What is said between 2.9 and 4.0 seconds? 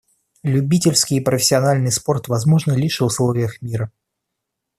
в условиях мира.